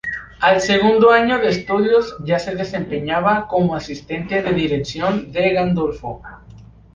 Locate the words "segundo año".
0.61-1.37